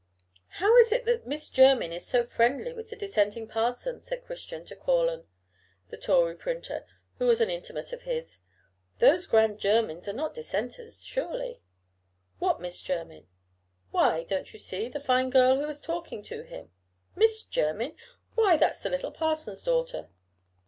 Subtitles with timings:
[0.57, 4.65] "How is it that Miss Jermyn is so friendly with the Dissenting parson?" said Christian
[4.65, 5.27] to Quorlen,
[5.89, 6.87] the Tory printer,
[7.19, 8.39] who was an intimate of his.
[8.97, 11.61] "Those grand Jermyns are not Dissenters surely?"
[12.39, 13.27] "What Miss Jermyn?"
[13.91, 14.89] "Why don't you see?
[14.89, 16.71] that fine girl who is talking to him."
[17.15, 17.95] "Miss Jermyn!
[18.33, 20.09] Why, that's the little parson's daughter."